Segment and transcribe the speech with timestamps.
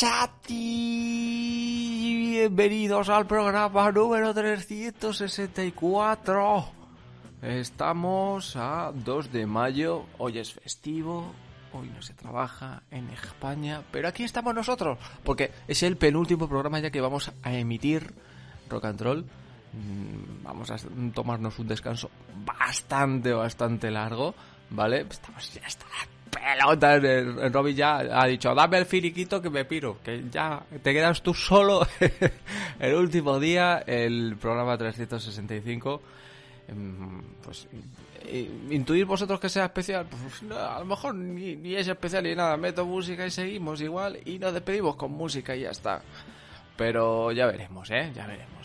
[0.00, 0.56] Chati,
[2.30, 6.64] bienvenidos al programa número 364.
[7.42, 11.34] Estamos a 2 de mayo, hoy es festivo,
[11.74, 16.80] hoy no se trabaja en España, pero aquí estamos nosotros, porque es el penúltimo programa
[16.80, 18.14] ya que vamos a emitir
[18.70, 19.26] Rock and Roll.
[19.74, 20.76] Mm, Vamos a
[21.12, 22.10] tomarnos un descanso
[22.42, 24.34] bastante, bastante largo,
[24.70, 25.04] ¿vale?
[25.10, 25.84] Estamos ya hasta
[26.30, 26.98] pelota.
[27.74, 31.86] Ya ha dicho, dame el finiquito que me piro, que ya te quedas tú solo.
[32.78, 36.02] el último día, el programa 365.
[36.68, 37.68] em, Pues
[38.70, 42.34] intuir vosotros que sea especial, pues no, a lo mejor ni, ni es especial ni
[42.34, 42.56] nada.
[42.56, 46.02] Meto música y seguimos igual y nos despedimos con música y ya está.
[46.76, 48.10] Pero ya veremos, ¿eh?
[48.14, 48.60] Ya veremos.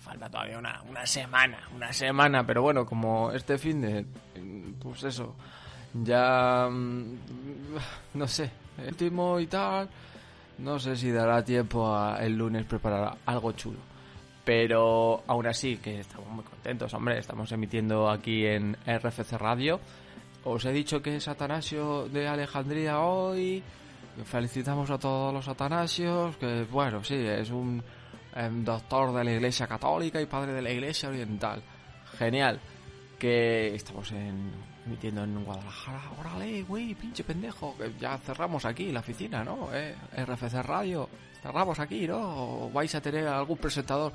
[0.00, 2.46] Falta todavía una, una semana, una semana.
[2.46, 4.06] Pero bueno, como este fin de...
[4.80, 5.36] Pues eso.
[5.94, 6.68] Ya...
[6.70, 7.18] mm,
[8.14, 8.50] No sé.
[8.78, 9.88] El último y tal...
[10.58, 13.78] No sé si dará tiempo a el lunes preparar algo chulo.
[14.44, 17.18] Pero aún así, que estamos muy contentos, hombre.
[17.18, 19.78] Estamos emitiendo aquí en RFC Radio.
[20.44, 23.62] Os he dicho que es Atanasio de Alejandría hoy.
[24.24, 26.36] Felicitamos a todos los Atanasios.
[26.38, 27.82] Que bueno, sí, es un
[28.34, 31.62] em, doctor de la Iglesia Católica y padre de la Iglesia Oriental.
[32.18, 32.58] Genial.
[33.18, 34.50] Que estamos en,
[34.86, 36.02] emitiendo en Guadalajara.
[36.20, 37.76] Órale, güey, pinche pendejo.
[37.76, 39.68] Que ya cerramos aquí la oficina, ¿no?
[39.74, 39.94] Eh,
[40.24, 41.08] RFC Radio.
[41.42, 42.64] Cerramos aquí, ¿no?
[42.66, 44.12] ¿O vais a tener algún presentador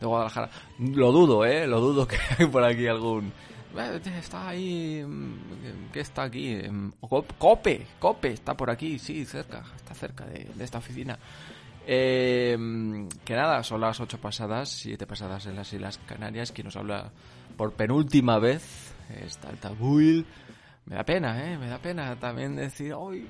[0.00, 0.50] de Guadalajara?
[0.78, 1.66] Lo dudo, ¿eh?
[1.66, 3.32] Lo dudo que hay por aquí algún...
[3.76, 5.02] Eh, Está ahí...
[5.06, 6.50] mm, ¿Qué está aquí?
[6.52, 9.62] Em, Cop- Cope, Cope, está por aquí, sí, cerca.
[9.76, 11.18] Está cerca de, de esta oficina.
[11.86, 12.56] Eh,
[13.24, 16.52] que nada, son las ocho pasadas, siete pasadas en las Islas Canarias.
[16.52, 17.10] Quien nos habla
[17.62, 18.92] por penúltima vez
[19.24, 20.26] está el Tabuil.
[20.84, 21.56] Me da pena, ¿eh?
[21.56, 23.24] Me da pena también decir, hoy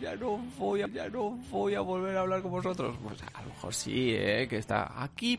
[0.00, 2.96] ya no voy a, ya no voy a volver a hablar con vosotros.
[3.02, 4.48] Pues a lo mejor sí, ¿eh?
[4.48, 5.38] Que está aquí.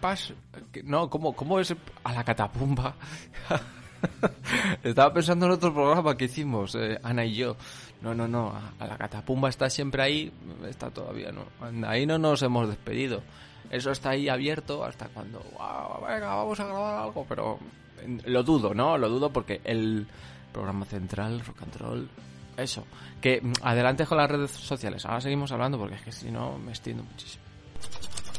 [0.00, 0.34] Pas,
[0.82, 1.72] no, ¿cómo, ¿cómo es
[2.02, 2.96] a la catapumba?
[4.82, 7.56] Estaba pensando en otro programa que hicimos, eh, Ana y yo.
[8.02, 10.32] No, no, no, a la catapumba está siempre ahí,
[10.68, 11.44] está todavía, no.
[11.86, 13.22] Ahí no nos hemos despedido.
[13.70, 17.58] Eso está ahí abierto hasta cuando, "Guau, venga, vamos a grabar algo, pero
[18.24, 18.96] lo dudo, ¿no?
[18.98, 20.06] Lo dudo porque el
[20.52, 22.08] programa central, Rock and Roll,
[22.56, 22.84] eso.
[23.20, 26.56] Que mm, adelante con las redes sociales, ahora seguimos hablando porque es que si no
[26.58, 27.44] me extiendo muchísimo.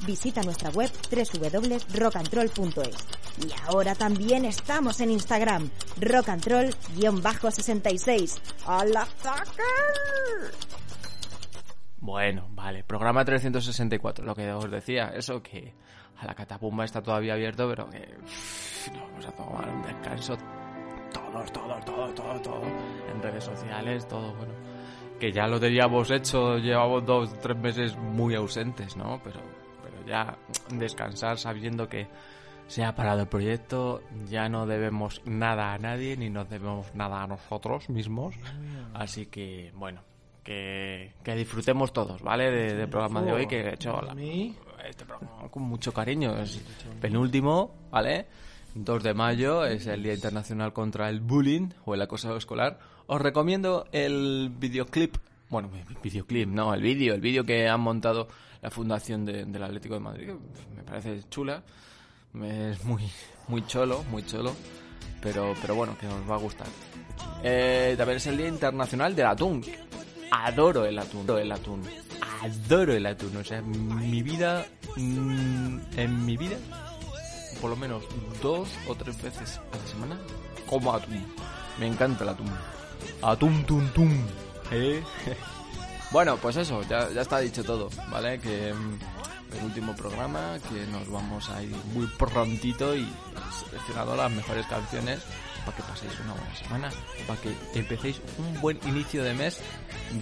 [0.06, 2.96] Visita nuestra web www.rockandroll.es.
[3.46, 5.70] Y ahora también estamos en Instagram,
[6.00, 8.40] rockandroll-66.
[8.66, 10.54] ¡A la fucker!
[12.02, 15.74] Bueno, vale, programa 364, lo que os decía, eso que
[16.18, 20.38] a la catapumba está todavía abierto, pero que uff, nos vamos a tomar un descanso
[21.14, 22.68] todos, todos, todos, todos, todos,
[23.14, 24.54] en redes sociales, todo, bueno,
[25.20, 29.20] que ya lo teníamos hecho, llevamos dos, tres meses muy ausentes, ¿no?
[29.24, 29.42] Pero,
[29.84, 30.38] pero ya
[30.74, 32.08] descansar sabiendo que
[32.68, 37.24] se ha parado el proyecto, ya no debemos nada a nadie, ni nos debemos nada
[37.24, 38.36] a nosotros mismos,
[38.94, 40.04] así que, bueno,
[40.44, 42.50] que, que disfrutemos todos, ¿vale?
[42.52, 44.14] De- del programa de hoy, que he hecho la-
[44.88, 46.36] este programa con mucho cariño.
[46.38, 46.62] Es
[47.02, 48.26] penúltimo, ¿vale?
[48.76, 52.80] 2 de mayo es el Día Internacional contra el Bullying o el acoso escolar.
[53.08, 55.16] Os recomiendo el videoclip,
[55.50, 58.28] bueno, vi- videoclip, no, el vídeo, el vídeo que han montado
[58.62, 60.30] la Fundación de- del Atlético de Madrid.
[60.76, 61.64] Me parece chula,
[62.44, 63.04] es muy,
[63.48, 64.54] muy cholo, muy cholo,
[65.22, 66.68] pero, pero bueno, que os va a gustar.
[67.44, 69.64] Eh, también es el Día Internacional del Atún.
[70.32, 71.22] Adoro el atún.
[71.24, 71.84] Adoro el atún.
[72.42, 73.38] Adoro el atún.
[73.38, 74.66] O sea, mi vida.
[74.96, 76.58] mm, en mi vida,
[77.62, 78.04] por lo menos
[78.42, 80.20] dos o tres veces a la semana,
[80.68, 81.26] como atún.
[81.80, 82.52] Me encanta el atún.
[83.22, 84.12] Atún, tum, tum.
[84.72, 85.04] ¿Eh?
[86.12, 88.40] bueno, pues eso, ya, ya está dicho todo, ¿vale?
[88.40, 94.32] Que mm, el último programa, que nos vamos a ir muy prontito y he las
[94.32, 95.20] mejores canciones
[95.66, 96.90] para que paséis una buena semana,
[97.28, 99.60] para que empecéis un buen inicio de mes.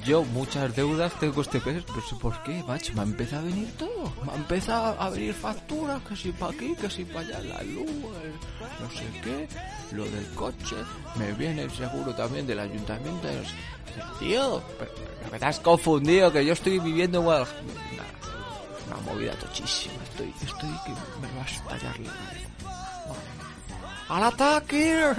[0.06, 3.45] Yo muchas deudas tengo este mes, no sé por qué, macho, me ha empezado a
[3.45, 7.22] venir todo, me ha empezado a venir facturas, que si para aquí, que si para
[7.22, 7.89] allá, la luz,
[8.81, 9.48] no sé qué,
[9.95, 10.75] lo del coche,
[11.16, 13.28] me viene el seguro también del ayuntamiento.
[14.19, 14.92] Tío, pero,
[15.31, 17.48] que te confundido, que yo estoy viviendo en.
[18.88, 20.92] Una, movida tochísima, estoy, estoy que
[21.22, 21.95] me va a estallar.
[24.09, 25.13] ¡Al ataque!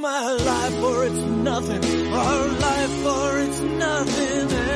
[0.00, 2.12] My life or it's nothing.
[2.12, 4.67] Our life or it's nothing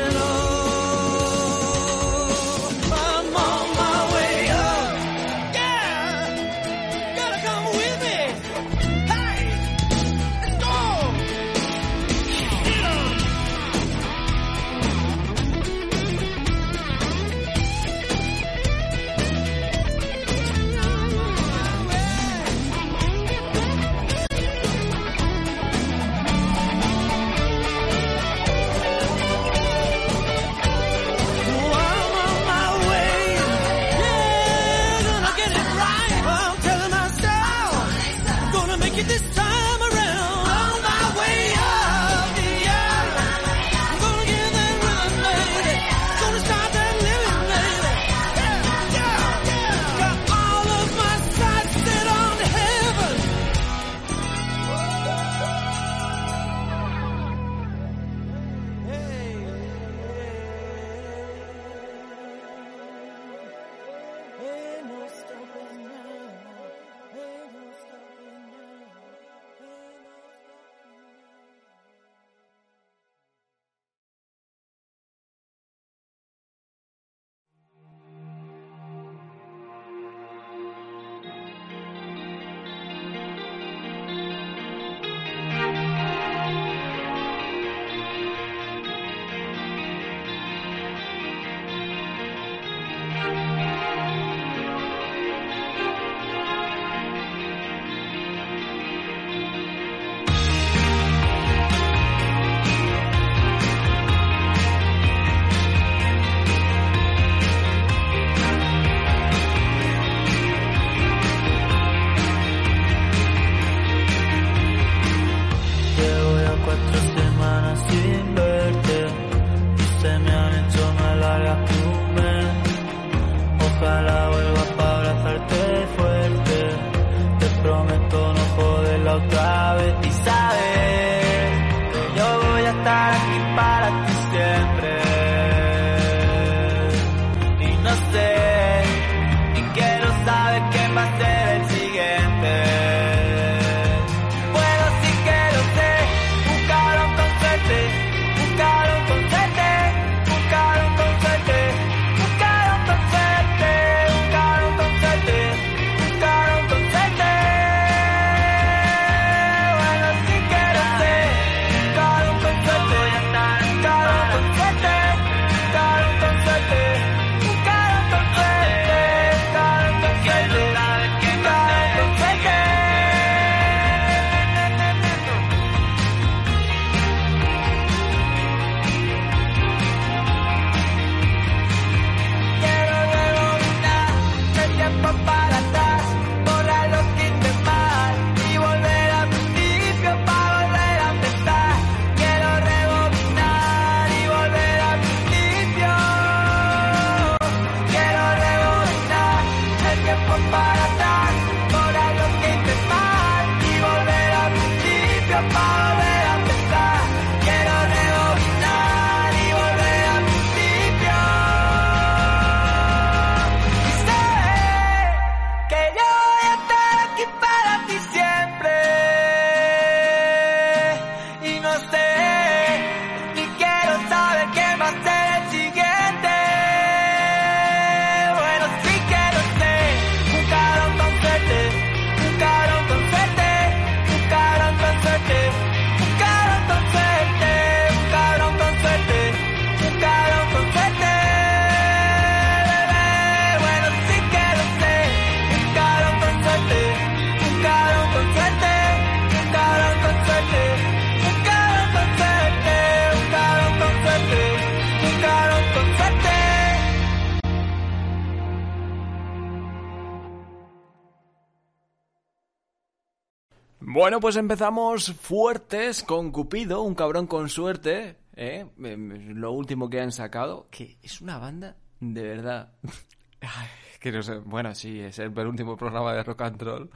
[264.02, 268.66] Bueno, pues empezamos fuertes con Cupido, un cabrón con suerte, ¿eh?
[268.76, 272.72] Lo último que han sacado, que es una banda de verdad.
[274.00, 276.90] que bueno, sí, es el penúltimo programa de rock and roll,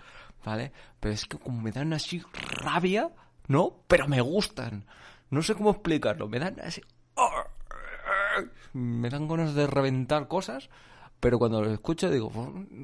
[0.45, 0.73] ¿vale?
[0.99, 2.21] Pero es que como me dan así
[2.61, 3.09] rabia,
[3.47, 3.85] ¿no?
[3.87, 4.85] Pero me gustan.
[5.31, 6.83] No sé cómo explicarlo, me dan así...
[8.73, 10.69] Me dan ganas de reventar cosas,
[11.21, 12.31] pero cuando lo escucho digo,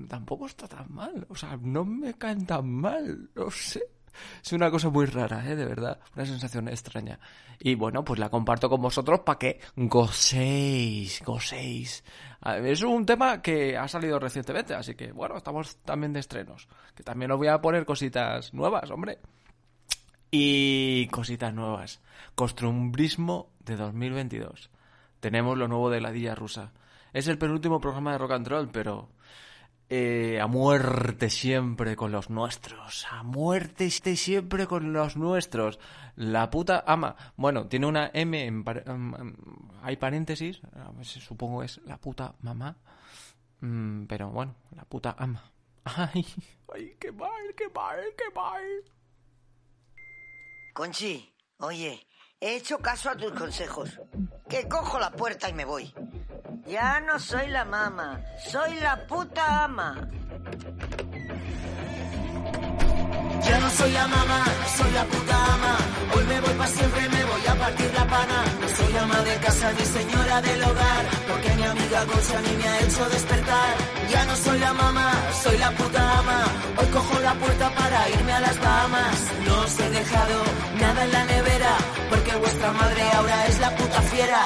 [0.08, 1.26] tampoco está tan mal.
[1.28, 3.28] O sea, no me caen tan mal.
[3.34, 3.82] No sé.
[4.45, 5.57] Es una cosa muy rara, ¿eh?
[5.57, 5.99] De verdad.
[6.14, 7.19] Una sensación extraña.
[7.59, 12.04] Y bueno, pues la comparto con vosotros para que gocéis, gocéis.
[12.64, 16.69] Es un tema que ha salido recientemente, así que bueno, estamos también de estrenos.
[16.95, 19.19] Que también os voy a poner cositas nuevas, hombre.
[20.31, 22.00] Y cositas nuevas.
[22.35, 24.71] Costumbrismo de 2022.
[25.21, 26.73] Tenemos lo nuevo de la Dilla Rusa.
[27.12, 29.11] Es el penúltimo programa de rock and roll, pero
[29.94, 33.06] eh, a muerte siempre con los nuestros.
[33.11, 35.78] A muerte siempre con los nuestros.
[36.16, 37.14] La puta ama.
[37.37, 38.64] Bueno, tiene una M en...
[38.87, 39.37] Em, em,
[39.82, 40.62] hay paréntesis.
[41.02, 42.78] Supongo es la puta mamá.
[43.61, 45.52] Mm, pero bueno, la puta ama.
[45.84, 46.25] Ay,
[46.72, 48.64] ay, qué mal, qué mal, qué mal.
[50.72, 52.06] Conchi, oye,
[52.40, 54.00] he hecho caso a tus consejos.
[54.49, 55.92] Que cojo la puerta y me voy.
[56.66, 60.09] Ya no soy la mama, soy la puta ama.
[63.42, 64.45] Ya no soy la mamá,
[64.76, 65.76] soy la puta ama.
[66.14, 68.45] Hoy me voy para siempre, me voy a partir la pana.
[68.61, 72.57] No soy ama de casa ni señora del hogar, porque mi amiga Concha a mí
[72.57, 73.75] me ha hecho despertar.
[74.11, 76.45] Ya no soy la mamá, soy la puta ama.
[76.78, 79.16] Hoy cojo la puerta para irme a las Bahamas.
[79.47, 80.42] No os he dejado
[80.81, 81.75] nada en la nevera,
[82.09, 84.45] porque vuestra madre ahora es la puta fiera.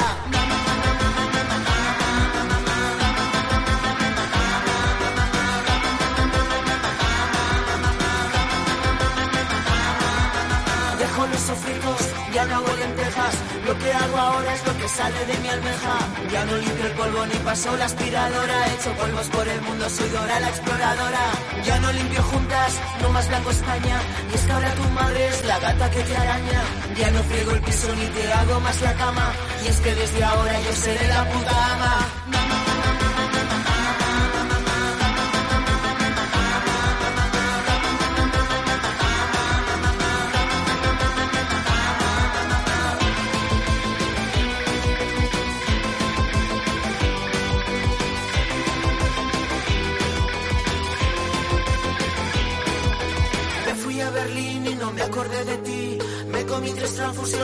[12.35, 13.35] Ya no hago lentejas.
[13.67, 15.95] Lo que hago ahora es lo que sale de mi almeja.
[16.33, 18.67] Ya no limpio el polvo ni paso la aspiradora.
[18.67, 21.25] He hecho polvos por el mundo, soy Dora la exploradora.
[21.65, 23.97] Ya no limpio juntas, no más blanco España.
[24.31, 26.61] Y es que ahora tu madre es la gata que te araña.
[26.99, 29.33] Ya no friego el piso ni te hago más la cama.
[29.65, 32.46] Y es que desde ahora yo seré la puta ama.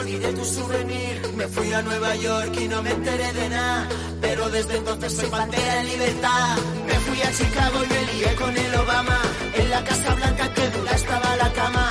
[0.01, 1.21] De tu souvenir.
[1.35, 3.87] Me fui a Nueva York y no me enteré de nada.
[4.21, 6.57] Pero desde entonces soy pantera en libertad.
[6.87, 9.21] Me fui a Chicago y me lié con el Obama.
[9.55, 11.82] En la Casa Blanca que dura estaba la cama.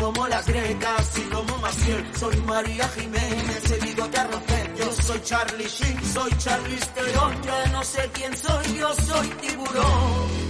[0.00, 2.04] Como las grecas y como Maciel.
[2.16, 4.70] Soy María Jiménez, el bigote arrocé.
[4.78, 7.42] Yo soy Charlie Sheen, soy Charlie Theron.
[7.42, 10.48] Yo no sé quién soy, yo soy tiburón.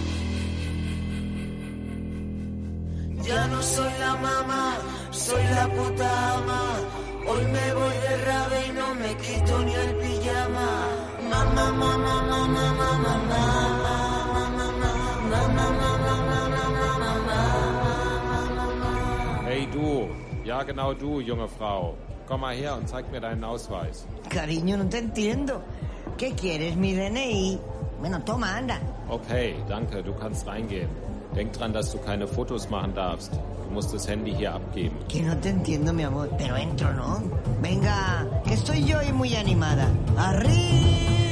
[3.23, 4.77] Ya no soy la mamá,
[5.11, 6.63] soy la puta ama.
[7.27, 10.69] Hoy me voy de rave y no me quito ni el pijama.
[11.31, 13.88] Mamá, mamá, mamá, mamá, mamá.
[20.49, 21.95] Ja, genau du, junge Frau.
[22.27, 24.07] Komm mal her und zeig mir deinen Ausweis.
[24.31, 25.61] Cariño, no te entiendo.
[26.17, 27.59] ¿Qué quieres, mi DNI?
[28.01, 28.79] Bueno, toma, anda.
[29.11, 30.89] Okay, danke, du kannst reingehen.
[31.37, 33.35] Denk dran, dass du keine Fotos machen darfst.
[33.35, 34.97] Du musst das Handy hier abgeben.
[35.09, 37.23] Que no te entiendo, mi amor, pero entro, ¿no?
[37.61, 39.87] Venga, que estoy yo y muy animada.
[40.17, 41.28] ¡Arriba!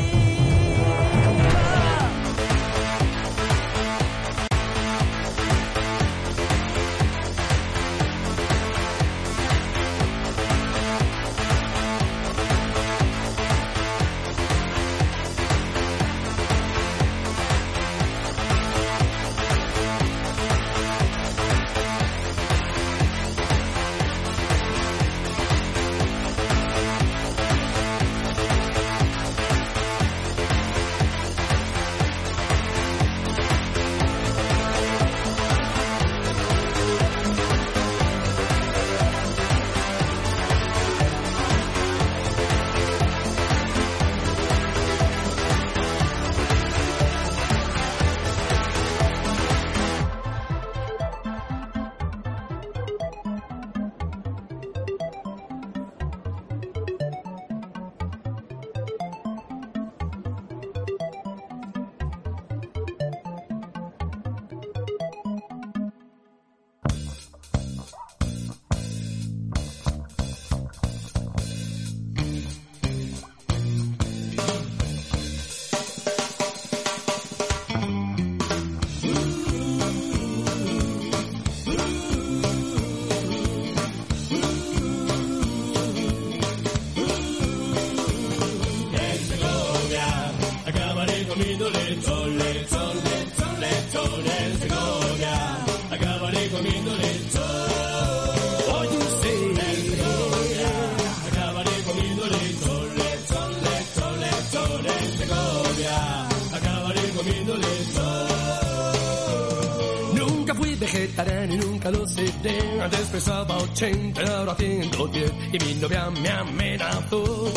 [113.77, 117.53] 80, ahora 110 y mi novia me amenazó.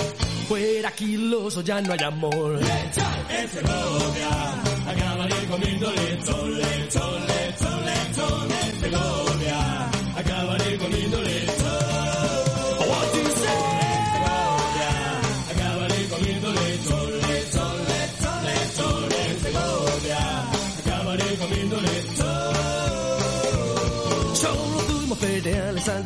[0.50, 2.60] Fuera kilos o ya no hay amor.
[2.60, 8.52] En Segovia acabaré comiendo lechón, lechón, lechón, lechón.
[8.52, 9.29] En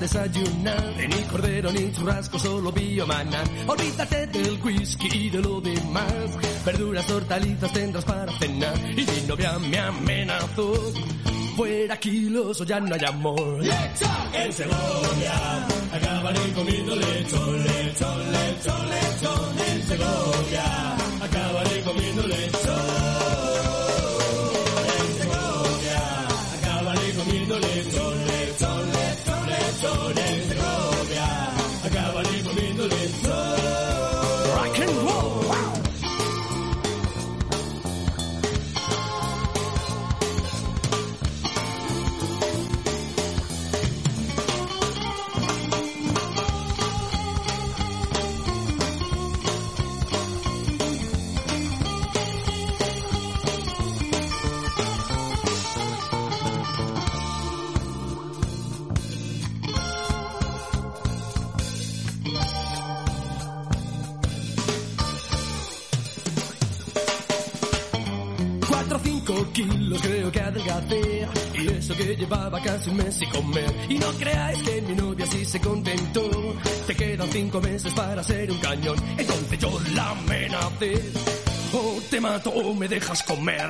[0.03, 3.41] desayunar ni cordero ni churrasco, solo biomaná.
[3.67, 6.27] Olvídate del whisky y de lo demás.
[6.65, 8.75] Verduras, hortalizas tendrás para cenar.
[8.91, 10.73] Y mi novia me amenazó.
[11.55, 13.63] Fuera kilos ya no hay amor.
[13.63, 19.59] En Segovia acabaré comiendo lechón, lechón, lechón, lechón.
[19.69, 21.02] En Segovia
[72.87, 73.73] un mes sin comer.
[73.89, 76.29] Y no creáis que mi novia sí se contentó.
[76.87, 78.95] Te quedan cinco meses para ser un cañón.
[79.17, 81.11] Entonces yo la amenacé.
[81.73, 83.69] O te mato o me dejas comer.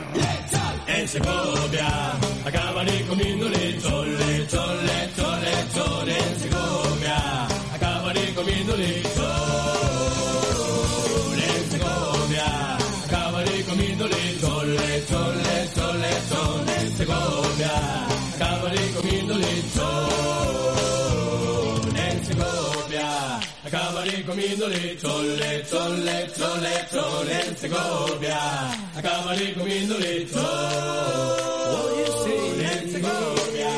[0.88, 2.12] En Segovia
[2.45, 6.33] acabaré comiendo lechón, lechón, lechón, lechón
[18.63, 20.08] acabaré comiendo lechón
[21.97, 23.39] En Segovia.
[23.65, 28.39] Acabaré comiendo lechón, lechón, lechón, lechón En Segovia.
[28.95, 30.43] Acabaré comiendo lechón
[32.60, 33.69] En Segovia.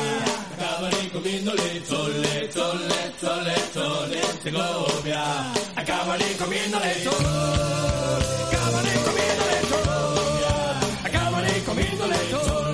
[0.54, 5.52] Acabaré comiendo lechón, lechón, lechón, lechón En Segovia.
[5.74, 7.24] Acabaré comiendo lechón
[8.46, 9.82] Acabaré comiendo lechón
[11.04, 12.65] Acabaré comiendo lechón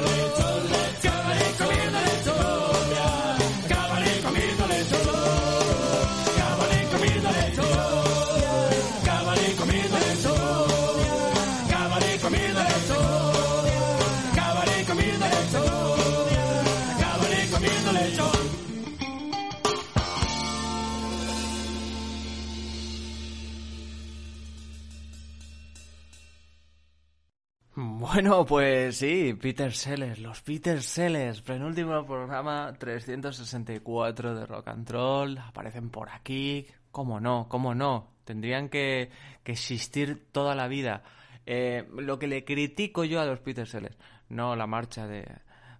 [28.12, 35.38] Bueno, pues sí, Peter Sellers, los Peter Sellers, penúltimo programa 364 de Rock and Roll,
[35.38, 37.46] aparecen por aquí, ¿cómo no?
[37.48, 38.10] ¿Cómo no?
[38.24, 39.10] Tendrían que,
[39.42, 41.02] que existir toda la vida.
[41.46, 43.96] Eh, lo que le critico yo a los Peter Sellers,
[44.28, 45.24] no la marcha de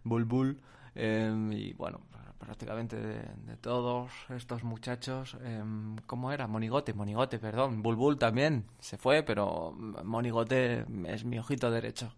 [0.03, 0.63] Bulbul,
[0.95, 2.01] eh, y bueno,
[2.43, 5.63] prácticamente de, todos estos muchachos, eh,
[6.07, 6.47] ¿cómo era?
[6.49, 12.15] Monigote, Monigote, perdón, Bulbul también se fue, pero Monigote es mi ojito derecho.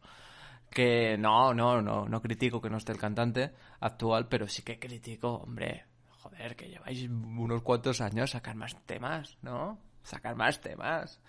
[0.70, 4.78] Que no, no, no, no critico que no esté el cantante actual, pero sí que
[4.78, 5.84] critico, hombre,
[6.18, 9.78] joder, que lleváis unos cuantos años sacar más temas, ¿no?
[10.02, 11.20] Sacar más temas.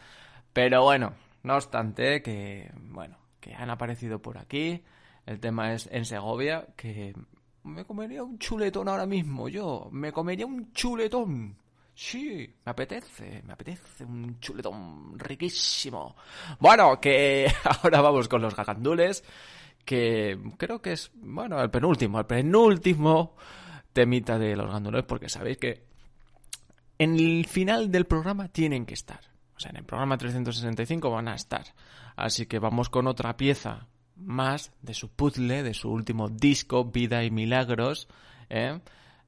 [0.54, 4.84] Pero bueno, no obstante, que, bueno, que han aparecido por aquí.
[5.26, 7.14] El tema es en Segovia, que
[7.66, 9.90] me comería un chuletón ahora mismo, yo.
[9.92, 11.58] Me comería un chuletón.
[11.94, 16.16] Sí, me apetece, me apetece un chuletón riquísimo.
[16.60, 17.52] Bueno, que
[17.84, 19.24] ahora vamos con los gagandules,
[19.84, 23.36] que creo que es, bueno, el penúltimo, el penúltimo
[23.94, 25.86] temita de los gandules, porque sabéis que
[27.00, 29.22] en el final del programa tienen que estar.
[29.56, 31.66] O sea, en el programa 365 van a estar.
[32.16, 37.24] Así que vamos con otra pieza más de su puzzle, de su último disco, Vida
[37.24, 38.08] y Milagros,
[38.50, 38.80] ¿eh?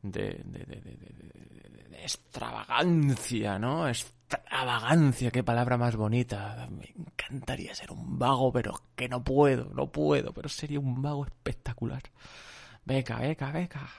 [0.02, 3.88] de, de, de, de, extravagancia, ¿no?
[3.88, 6.68] Extravagancia, qué palabra más bonita.
[6.72, 11.26] Me encantaría ser un vago, pero que no puedo, no puedo, pero sería un vago
[11.26, 12.04] espectacular.
[12.86, 13.90] Beca, beca, beca.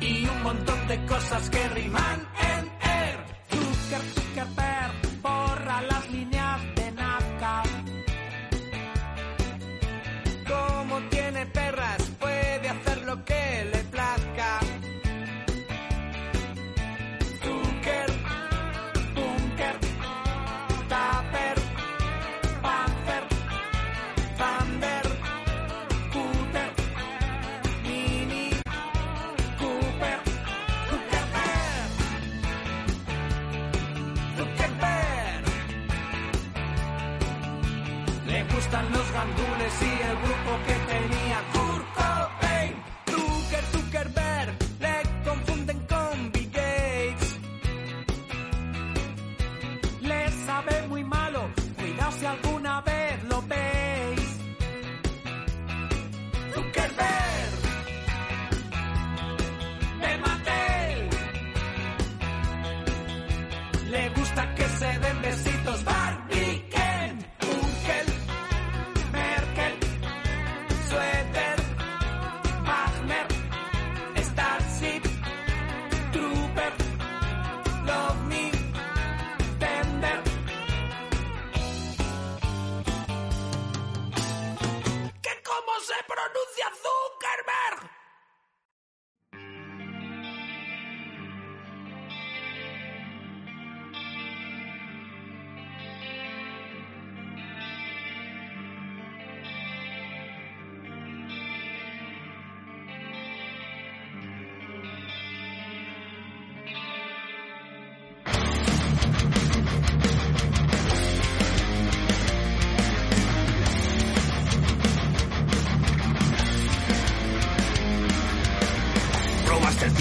[0.00, 3.18] Y un montón de cosas que riman en er.
[3.50, 4.69] Zucker, Zuckerberg,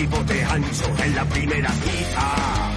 [0.01, 2.71] Ancho en la primera cita.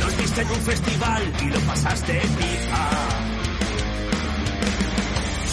[0.00, 2.90] Nos viste en un festival y lo pasaste pipa.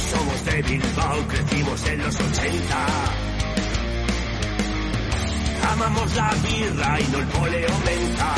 [0.09, 2.85] Somos de Bilbao, crecimos en los 80.
[5.71, 8.33] Amamos la birra y no el poleo menta.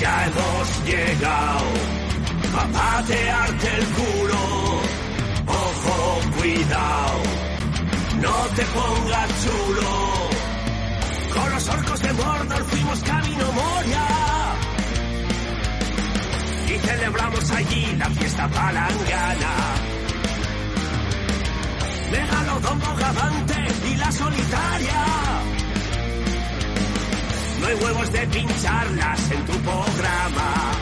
[0.00, 1.66] Ya hemos llegado
[2.56, 4.80] a patearte el culo.
[5.46, 7.49] Ojo, cuidado
[8.20, 10.30] no te pongas chulo.
[11.34, 14.06] Con los orcos de Mordor fuimos camino Moria.
[16.66, 19.54] Y celebramos allí la fiesta palangana.
[22.12, 25.04] Megalodon Bogavante y la solitaria.
[27.60, 30.79] No hay huevos de pincharlas en tu programa.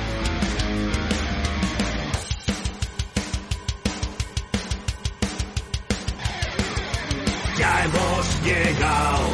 [8.49, 9.27] Llegado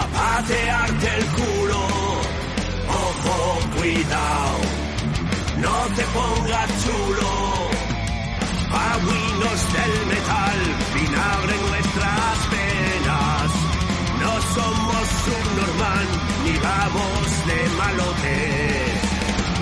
[0.00, 1.82] a patearte el culo.
[3.04, 3.36] Ojo,
[3.76, 4.58] cuidado,
[5.64, 7.30] no te pongas chulo.
[8.74, 10.58] Pagüinos del metal,
[10.94, 13.48] vinagre en nuestras venas.
[14.22, 16.06] No somos subnormal
[16.44, 18.98] ni vamos de malotes.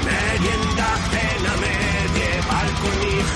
[0.08, 3.28] Merienda, cena medieval con mis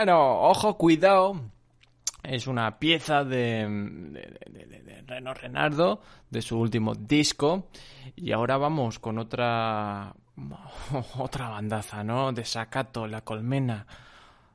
[0.00, 1.38] Bueno, ojo, cuidado.
[2.22, 7.68] Es una pieza de, de, de- Reno Renardo, de su último disco.
[8.16, 10.14] Y ahora vamos con otra.
[11.18, 12.32] Otra bandaza, ¿no?
[12.32, 13.86] De Sacato, La Colmena.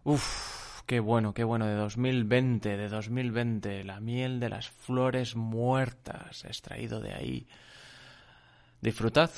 [0.03, 1.67] Uf, qué bueno, qué bueno.
[1.67, 3.83] De 2020, de 2020.
[3.83, 6.43] La miel de las flores muertas.
[6.45, 7.47] Extraído de ahí.
[8.81, 9.29] Disfrutad,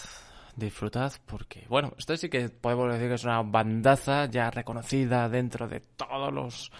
[0.57, 5.67] disfrutad, porque, bueno, esto sí que podemos decir que es una bandaza ya reconocida dentro
[5.67, 6.71] de todos los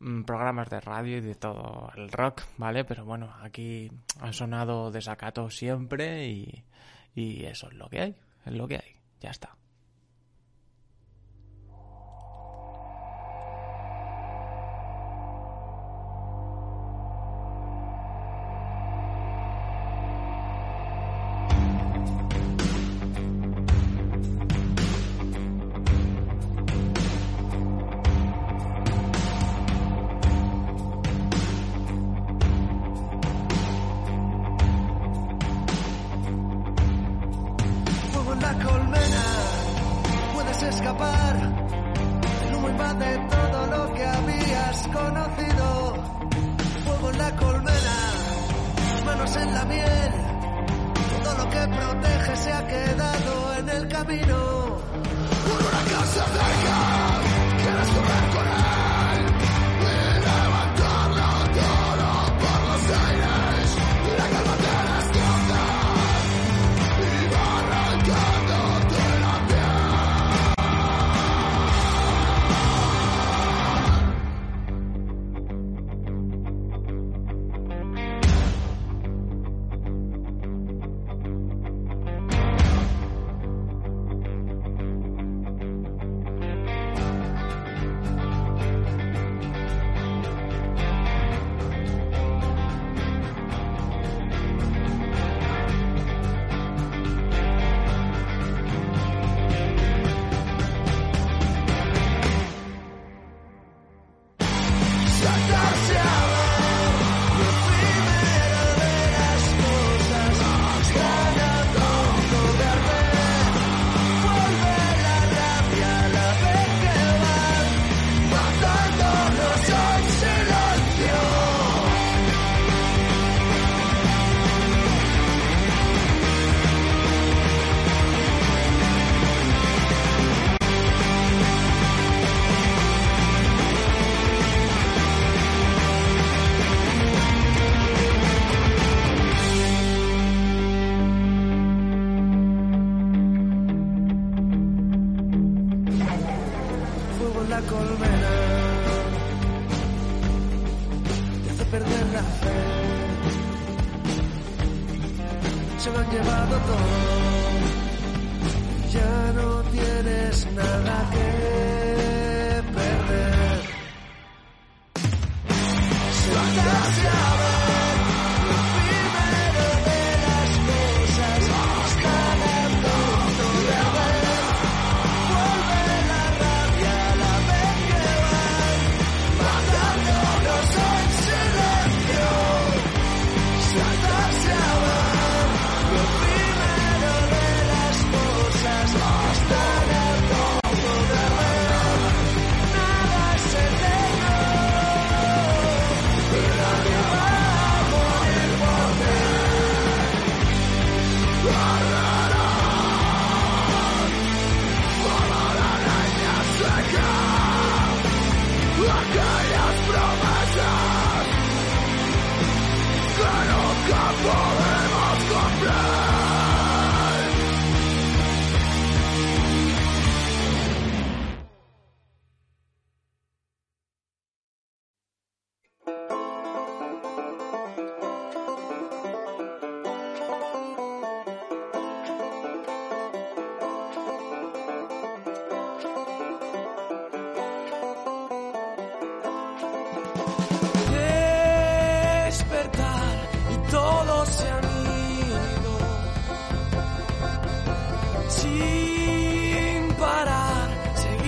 [0.00, 2.84] mm, programas de radio y de todo el rock, ¿vale?
[2.84, 6.64] Pero bueno, aquí ha sonado desacato siempre y,
[7.14, 9.56] y eso es lo que hay, es lo que hay, ya está.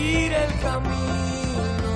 [0.06, 1.92] El camino,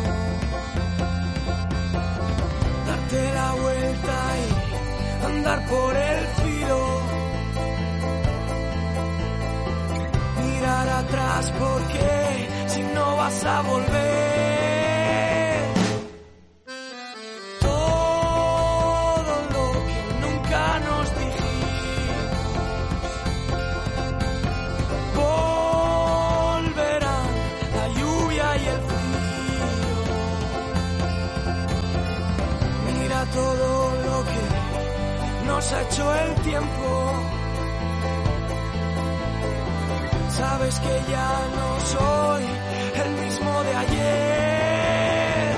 [2.86, 7.00] darte la vuelta y andar por el filo,
[10.42, 14.57] mirar atrás porque si no va vas a volver.
[35.72, 37.12] Ha hecho el tiempo.
[40.30, 42.44] Sabes que ya no soy
[43.04, 45.56] el mismo de ayer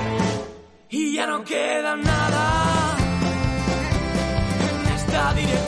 [0.89, 2.97] y ya no queda nada
[4.69, 5.60] en esta dirección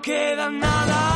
[0.00, 1.07] queda nada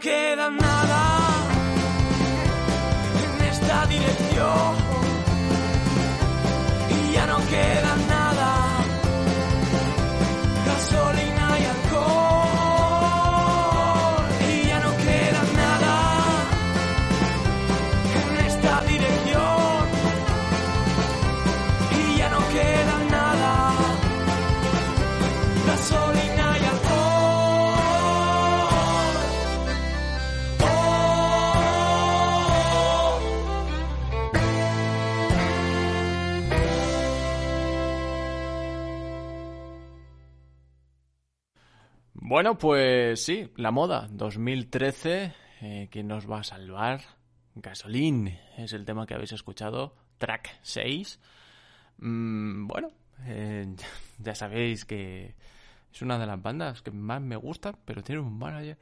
[0.00, 0.79] queda nada
[42.30, 47.00] Bueno, pues sí, la moda 2013, eh, ¿quién nos va a salvar?
[47.56, 51.18] Gasoline es el tema que habéis escuchado, track 6.
[51.98, 52.92] Mm, bueno,
[53.26, 53.74] eh,
[54.20, 55.34] ya sabéis que
[55.92, 58.78] es una de las bandas que más me gusta, pero tiene un manager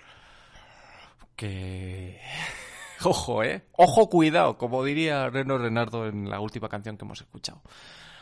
[1.34, 2.20] que...
[3.02, 3.64] Ojo, eh.
[3.78, 7.62] Ojo, cuidado, como diría Reno Renardo en la última canción que hemos escuchado.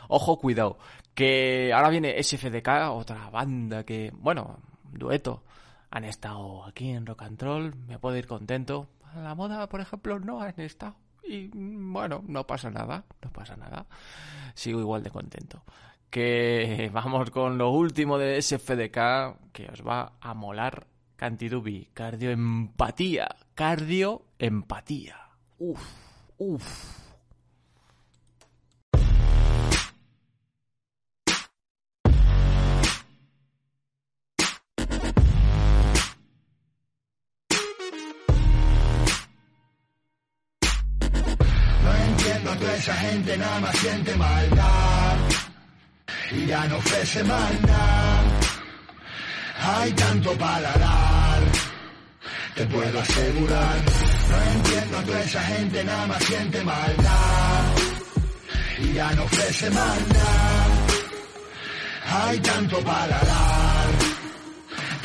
[0.07, 0.77] Ojo, cuidado.
[1.13, 4.61] Que ahora viene SFDK, otra banda que, bueno,
[4.91, 5.43] dueto.
[5.89, 8.87] Han estado aquí en Rock and Roll, me puedo ir contento.
[9.03, 10.95] A la moda, por ejemplo, no han estado.
[11.23, 13.85] Y bueno, no pasa nada, no pasa nada.
[14.53, 15.63] Sigo igual de contento.
[16.09, 25.17] Que vamos con lo último de SFDK, que os va a molar Cantidubi, cardioempatía, cardioempatía.
[25.57, 25.81] Uf,
[26.37, 27.06] uf.
[42.51, 45.17] A toda esa gente, nada más siente maldad.
[46.31, 48.23] Y ya no ofrece nada.
[49.59, 51.41] Hay tanto para dar,
[52.55, 53.77] te puedo asegurar.
[54.29, 57.63] No entiendo a toda esa gente, nada más siente maldad.
[58.79, 60.67] Y ya no ofrece nada.
[62.09, 63.46] Hay tanto para dar,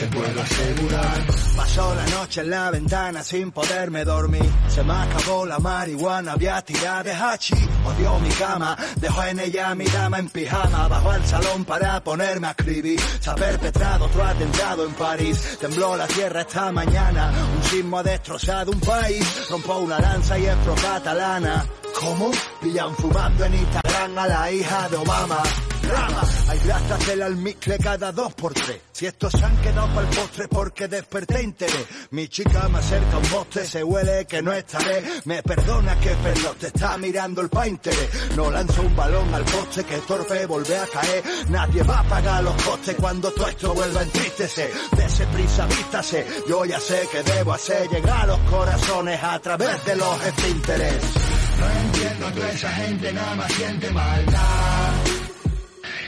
[0.02, 1.26] te puedo asegurar.
[1.56, 4.44] Pasó la noche en la ventana sin poderme dormir.
[4.68, 7.54] Se me acabó la marihuana, había tirado de hachi.
[7.84, 10.88] Odió mi cama, dejó en ella mi dama en pijama.
[10.88, 13.00] Bajó al salón para ponerme a escribir.
[13.20, 15.58] Se ha perpetrado otro atentado en París.
[15.60, 17.32] Tembló la tierra esta mañana.
[17.56, 19.24] Un sismo ha destrozado un país.
[19.50, 21.64] Rompó una lanza y es pro catalana.
[21.98, 22.30] ¿Cómo?
[22.60, 25.42] Pillan fumando en Instagram a la hija de Obama.
[25.82, 28.80] Rama, Hay grasas del almizcle cada dos por tres.
[28.92, 31.86] Si estos se han quedado para el postre porque desperté interés.
[32.10, 35.02] Mi chica me acerca un poste, se huele que no estaré.
[35.24, 37.94] Me perdona que perdón, te está mirando el painter.
[38.36, 41.24] No lanzo un balón al poste que torpe volvé a caer.
[41.48, 44.70] Nadie va a pagar los costes cuando todo esto vuelva a entristecer.
[44.96, 46.26] Dese prisa, vístase.
[46.48, 51.31] Yo ya sé que debo hacer llegar los corazones a través de los esfínteres.
[51.58, 54.92] No entiendo a toda esa gente, nada más siente maldad.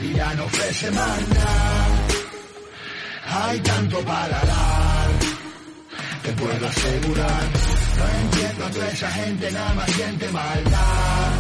[0.03, 1.87] Y ya no ofrece nada.
[3.27, 5.11] Hay tanto para dar.
[6.23, 7.45] Te puedo asegurar.
[7.99, 11.33] No entiendo a toda esa gente, nada más siente maldad.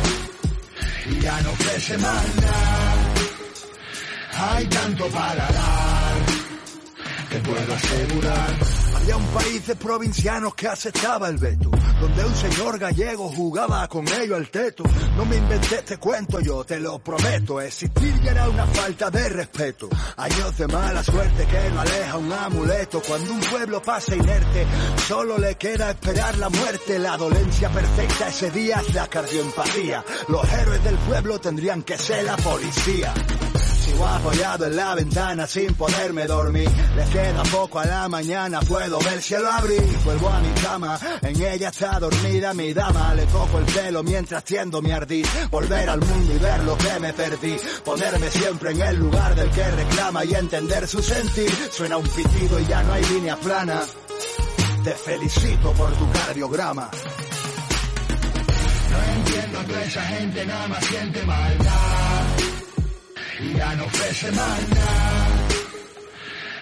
[1.10, 2.24] Y ya no ofrece nada.
[4.36, 6.13] Hay tanto para dar.
[7.34, 8.50] Te puedo asegurar.
[8.94, 11.68] Había un país de provincianos que aceptaba el veto,
[12.00, 14.84] donde un señor gallego jugaba con ellos al teto.
[15.16, 17.60] No me inventé este cuento, yo te lo prometo.
[17.60, 19.88] Existir ya era una falta de respeto.
[20.16, 23.02] Años de mala suerte que no aleja un amuleto.
[23.02, 24.64] Cuando un pueblo pasa inerte,
[25.08, 27.00] solo le queda esperar la muerte.
[27.00, 30.04] La dolencia perfecta ese día es la cardioempatía.
[30.28, 33.12] Los héroes del pueblo tendrían que ser la policía.
[33.94, 36.68] Sigo apoyado en la ventana sin poderme dormir.
[36.96, 39.76] Le queda poco a la mañana, puedo ver si lo abrí.
[40.04, 43.14] Vuelvo a mi cama, en ella está dormida mi dama.
[43.14, 45.24] Le toco el pelo mientras tiendo mi ardid.
[45.48, 47.56] Volver al mundo y ver lo que me perdí.
[47.84, 51.52] Ponerme siempre en el lugar del que reclama y entender su sentir.
[51.70, 53.80] Suena un pitido y ya no hay línea plana.
[54.82, 56.90] Te felicito por tu cardiograma.
[58.90, 62.53] No entiendo a esa gente, nada más siente maldad
[63.40, 65.48] ya no más nada.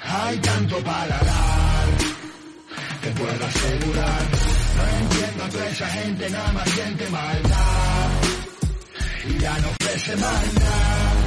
[0.04, 1.88] Hay tanto para dar,
[3.02, 4.22] te puedo asegurar.
[4.76, 8.10] No entiendo a toda esa gente, nada más siente maldad
[9.28, 9.68] y ya no
[10.20, 11.22] más nada.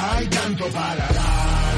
[0.00, 1.74] Hay tanto para dar,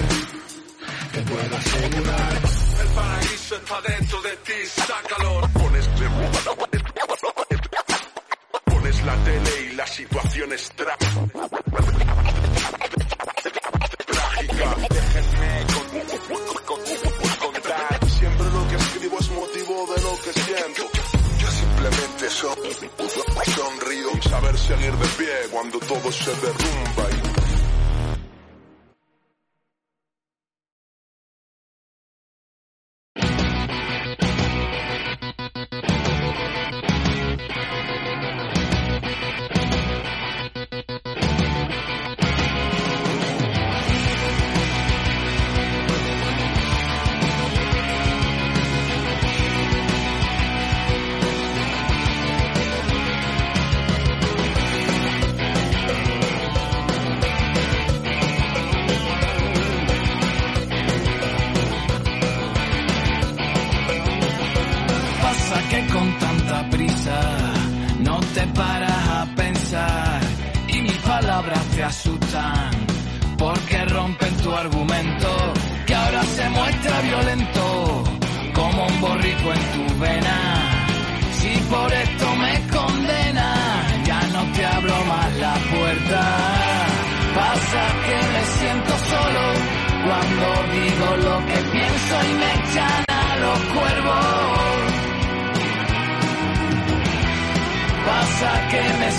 [1.13, 2.33] te puedo asegurar.
[2.81, 5.49] El paraíso está dentro de ti, sácalo.
[5.53, 5.89] Pones
[9.07, 11.23] la tele y la situación es trágica.
[14.91, 15.67] Déjenme.
[18.19, 20.83] Siempre lo que escribo es motivo de lo que siento.
[21.39, 22.57] Yo simplemente son,
[23.55, 24.23] sonrío.
[24.23, 27.36] Saber seguir de pie cuando todo se derrumba y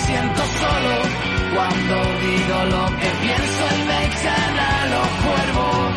[0.08, 0.94] siento solo
[1.54, 1.96] cuando
[2.26, 5.90] digo lo que pienso y me echan a los cuervos.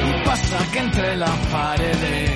[0.00, 2.30] Y pasa que entre las paredes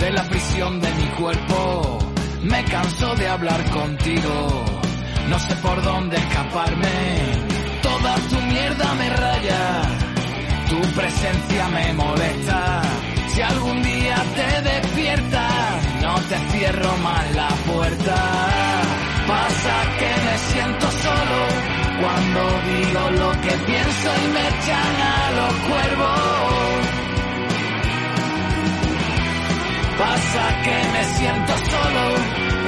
[0.00, 1.98] de la prisión de mi cuerpo
[2.42, 4.64] me canso de hablar contigo.
[5.28, 6.96] No sé por dónde escaparme.
[7.82, 10.03] Toda tu mierda me raya.
[10.74, 12.82] Tu presencia me molesta.
[13.32, 18.16] Si algún día te despiertas, no te cierro más la puerta.
[19.28, 21.40] Pasa que me siento solo
[22.02, 22.40] cuando
[22.72, 26.64] digo lo que pienso y me echan a los cuervos.
[30.02, 32.04] Pasa que me siento solo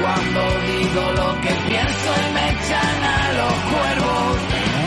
[0.01, 0.41] cuando
[0.71, 4.86] digo lo que pienso y me echan a los cuervos.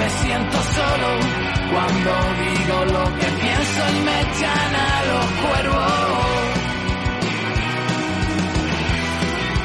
[0.00, 1.08] Me siento solo
[1.72, 2.10] cuando
[2.44, 6.36] digo lo que pienso y me echan a los cuervos.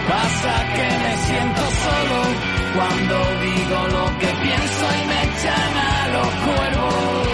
[0.09, 2.19] Pasa que me siento solo
[2.75, 3.15] cuando
[3.47, 7.30] digo lo que pienso y me echan a los cuervos.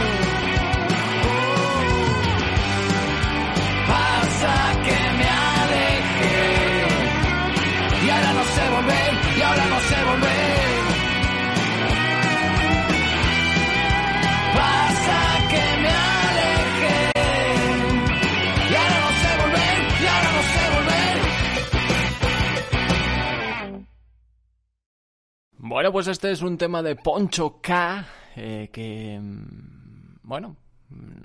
[25.78, 28.04] Bueno, pues este es un tema de Poncho K,
[28.36, 30.56] eh, que, mm, bueno,
[30.90, 31.22] mm,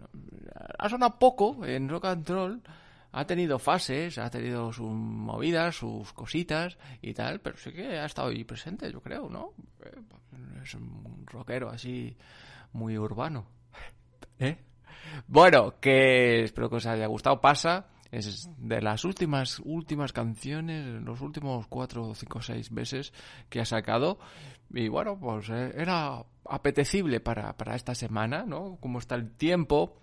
[0.78, 2.62] ha sonado poco en rock and roll,
[3.12, 8.04] ha tenido fases, ha tenido sus movidas, sus cositas y tal, pero sí que ha
[8.04, 9.54] estado ahí presente, yo creo, ¿no?
[9.86, 9.98] Eh,
[10.62, 12.14] Es un rockero así
[12.74, 13.46] muy urbano.
[14.38, 14.58] ¿Eh?
[15.28, 17.40] Bueno, que espero que os haya gustado.
[17.40, 23.12] Pasa, es de las últimas, últimas canciones, los últimos cuatro, cinco, seis meses
[23.48, 24.18] que ha sacado.
[24.70, 28.76] Y bueno, pues eh, era apetecible para, para esta semana, ¿no?
[28.80, 29.98] Como está el tiempo.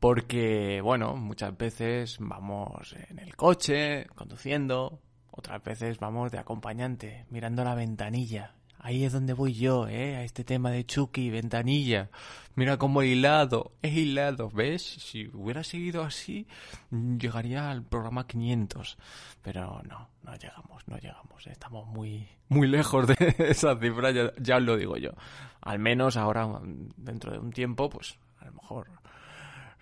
[0.00, 7.62] Porque, bueno, muchas veces vamos en el coche, conduciendo, otras veces vamos de acompañante, mirando
[7.62, 8.54] la ventanilla.
[8.82, 10.16] Ahí es donde voy yo, ¿eh?
[10.16, 12.08] A este tema de Chucky, ventanilla.
[12.54, 14.82] Mira cómo he hilado, he hilado, ¿ves?
[14.82, 16.46] Si hubiera seguido así,
[16.90, 18.96] llegaría al programa 500.
[19.42, 21.46] Pero no, no llegamos, no llegamos.
[21.46, 25.10] Estamos muy, muy lejos de esa cifra, ya, ya os lo digo yo.
[25.60, 26.48] Al menos ahora,
[26.96, 28.88] dentro de un tiempo, pues a lo mejor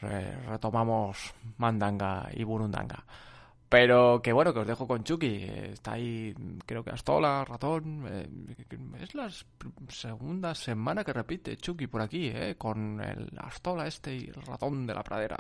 [0.01, 3.05] re- retomamos Mandanga y Burundanga.
[3.69, 5.27] Pero que bueno, que os dejo con Chucky.
[5.27, 8.05] Eh, Está ahí, creo que Astola, Ratón.
[8.09, 8.27] eh,
[9.03, 9.29] es la
[9.89, 14.87] segunda semana que repite Chucky por aquí, eh, con el Astola este y el Ratón
[14.87, 15.37] de la Pradera.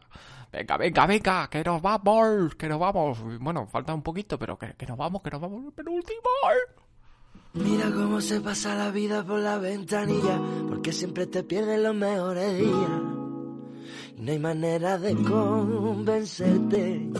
[0.52, 3.18] Venga, venga, venga, que nos vamos, que nos vamos.
[3.40, 5.72] Bueno, falta un poquito, pero que, que nos vamos, que nos vamos.
[5.72, 6.20] Penúltimo.
[7.54, 12.58] Mira cómo se pasa la vida por la ventanilla, porque siempre te pierdes los mejores
[12.58, 12.90] días.
[14.18, 17.10] Y no hay manera de convencerte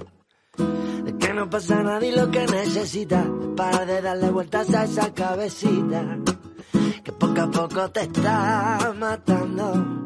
[0.59, 4.85] de que no pasa nada y lo que necesitas es parar de darle vueltas a
[4.85, 6.19] esa cabecita
[7.03, 10.05] que poco a poco te está matando.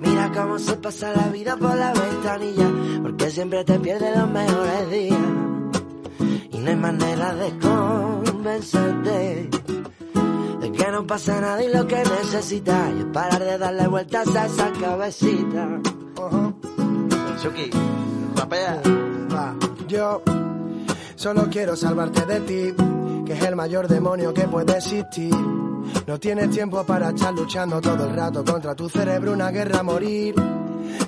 [0.00, 2.70] Mira cómo se pasa la vida por la ventanilla,
[3.02, 5.18] porque siempre te pierdes los mejores días.
[6.52, 9.50] Y no hay manera de convencerte
[10.60, 14.46] de que no pasa nada y lo que necesitas es parar de darle vueltas a
[14.46, 15.80] esa cabecita.
[17.42, 17.70] Chucky,
[18.36, 18.82] rapea.
[19.32, 19.54] Va,
[19.94, 20.22] yo
[21.14, 22.74] solo quiero salvarte de ti,
[23.24, 25.34] que es el mayor demonio que puede existir.
[26.06, 29.82] No tienes tiempo para estar luchando todo el rato contra tu cerebro, una guerra a
[29.82, 30.34] morir.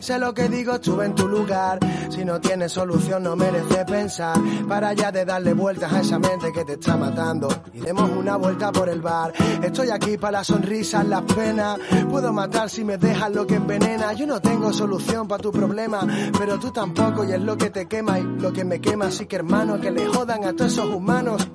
[0.01, 1.79] Sé lo que digo, estuve en tu lugar.
[2.11, 4.37] Si no tienes solución, no merece pensar.
[4.69, 7.49] Para ya de darle vueltas a esa mente que te está matando.
[7.73, 9.33] Y demos una vuelta por el bar.
[9.63, 11.79] Estoy aquí para las sonrisas, las penas.
[12.11, 14.13] Puedo matar si me dejas lo que envenena.
[14.13, 16.01] Yo no tengo solución para tu problema,
[16.39, 17.25] pero tú tampoco.
[17.25, 19.07] Y es lo que te quema y lo que me quema.
[19.07, 21.49] Así que hermano, que le jodan a todos esos humanos.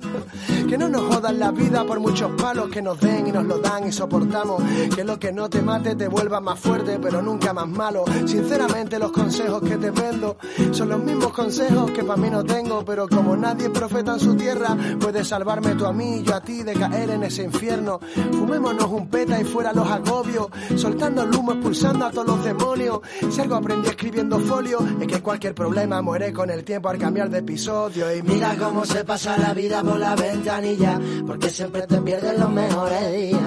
[0.68, 3.58] Que no nos jodan la vida por muchos palos que nos den y nos lo
[3.58, 4.62] dan y soportamos.
[4.94, 8.04] Que lo que no te mate te vuelva más fuerte, pero nunca más malo.
[8.26, 10.36] Sinceramente, los consejos que te vendo
[10.72, 12.84] son los mismos consejos que para mí no tengo.
[12.84, 16.34] Pero como nadie es profeta en su tierra, puedes salvarme tú a mí y yo
[16.34, 18.00] a ti de caer en ese infierno.
[18.32, 23.00] Fumémonos un peta y fuera los agobios, soltando el humo, expulsando a todos los demonios.
[23.30, 27.30] Si algo aprendí escribiendo folio, es que cualquier problema muere con el tiempo al cambiar
[27.30, 28.14] de episodio.
[28.14, 32.50] Y Mira cómo se pasa la vida por la ventanilla, porque siempre te pierdes los
[32.50, 33.42] mejores días.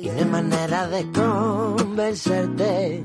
[0.00, 1.04] Y no manera de
[1.92, 3.02] convencerte.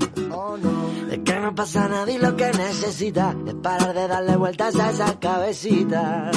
[1.10, 4.90] De que no pasa nada y lo que necesitas es parar de darle vueltas a
[4.90, 6.30] esa cabecita.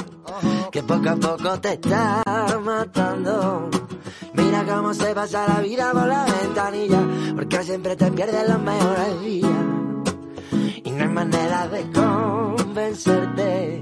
[0.71, 2.23] Que poco a poco te está
[2.61, 3.69] matando.
[4.33, 7.01] Mira cómo se pasa la vida por la ventanilla,
[7.35, 9.51] porque siempre te pierdes los mejores días.
[10.83, 13.81] Y no hay manera de convencerte.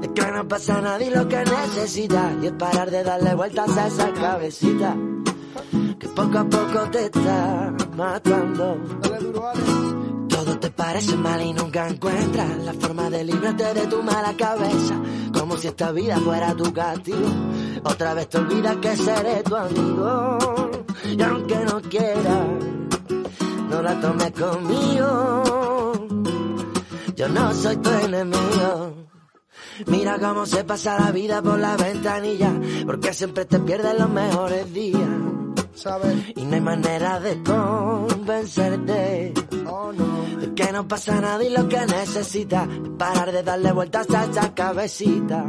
[0.00, 3.76] De que no pasa nada y lo que necesitas y es parar de darle vueltas
[3.76, 4.96] a esa cabecita
[6.00, 8.78] que poco a poco te está matando.
[10.28, 14.94] Todo te parece mal y nunca encuentras la forma de librarte de tu mala cabeza,
[15.34, 17.28] como si esta vida fuera tu castigo.
[17.84, 20.38] Otra vez te olvidas que seré tu amigo,
[21.04, 22.46] y aunque no quieras,
[23.68, 26.08] no la tomes conmigo.
[27.14, 28.94] Yo no soy tu enemigo.
[29.86, 32.52] Mira cómo se pasa la vida por la ventanilla,
[32.86, 35.08] porque siempre te pierdes los mejores días.
[36.36, 39.32] Y no hay manera de convencerte
[39.66, 40.38] oh, no.
[40.38, 44.26] de que no pasa nada y lo que necesitas es parar de darle vueltas a
[44.26, 45.42] esa cabecita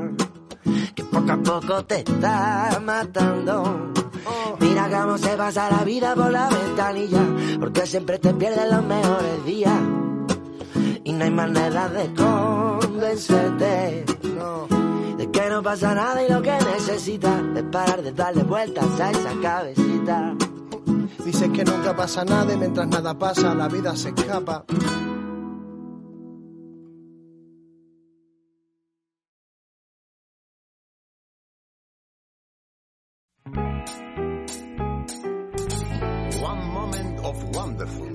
[0.95, 3.91] que poco a poco te está matando.
[4.25, 4.55] Oh.
[4.61, 7.27] Mira cómo se pasa la vida por la ventanilla,
[7.59, 9.81] porque siempre te pierden los mejores días.
[11.03, 14.05] Y no hay manera de convencerte.
[14.33, 14.81] No
[15.21, 19.11] de que no pasa nada y lo que necesitas es parar de darle vueltas a
[19.11, 20.35] esa cabecita.
[21.23, 24.65] Dices que nunca pasa nada y mientras nada pasa la vida se escapa.
[36.41, 38.11] One moment of wonderful.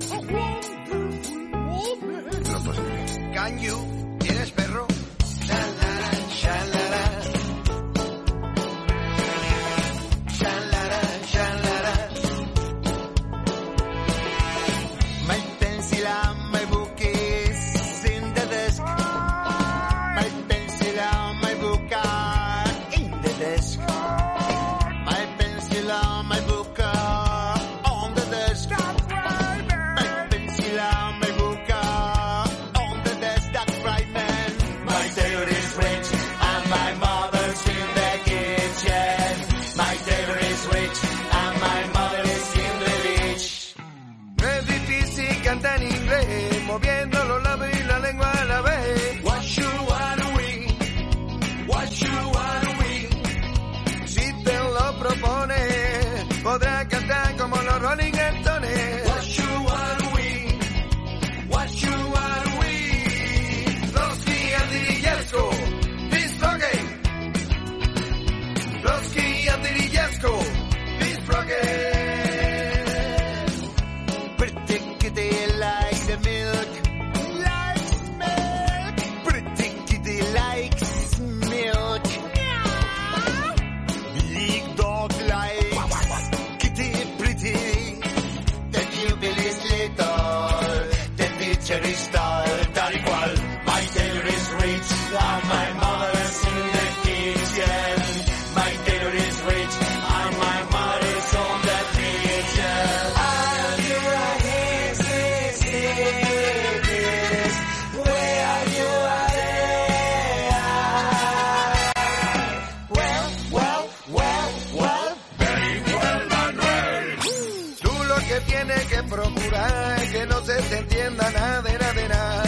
[118.41, 122.43] tiene que procurar que no se te entienda nada de nada de nada.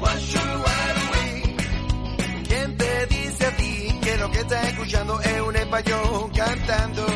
[0.00, 0.18] What
[2.48, 7.06] ¿Quién te dice a ti que lo que estás escuchando es un español cantando?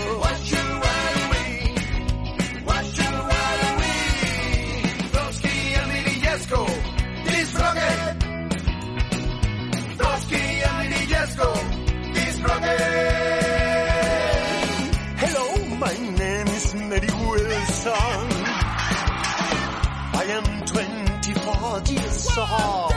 [21.89, 22.91] I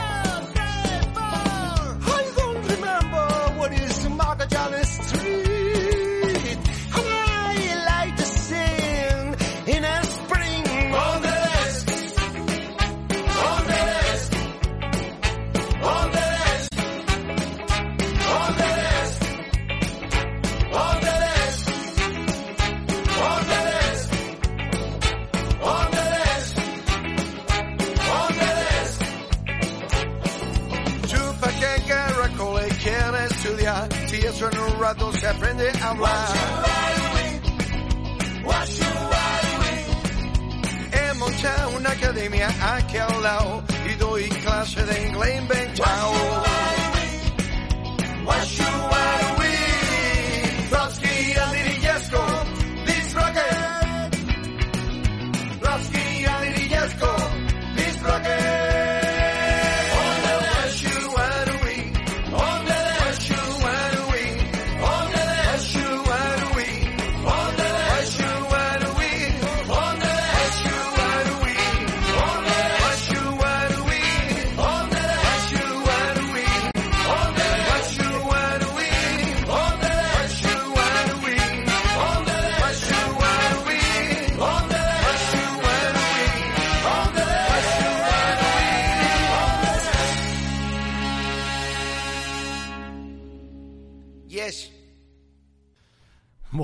[2.36, 3.26] don't remember
[3.58, 5.49] what is Magalhães Street.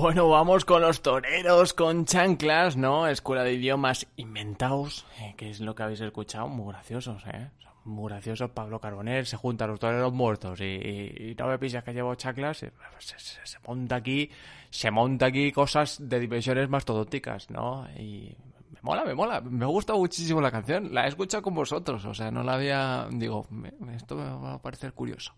[0.07, 3.09] Bueno, vamos con los toreros con chanclas, ¿no?
[3.09, 7.49] Escuela de idiomas inventados, eh, que es lo que habéis escuchado, muy graciosos, ¿eh?
[7.83, 8.49] Muy graciosos.
[8.51, 12.55] Pablo Carbonell se junta a los toreros muertos y, no me piensas que llevo chanclas.
[12.59, 14.31] Se, se- se monta aquí,
[14.69, 17.85] se monta aquí cosas de dimensiones mastodónticas, ¿no?
[17.99, 18.33] Y
[18.71, 19.41] me mola, me mola.
[19.41, 20.93] Me gusta muchísimo la canción.
[20.93, 23.07] La he escuchado con vosotros, o sea, no la había.
[23.11, 25.33] Digo, me- esto me va a parecer curioso.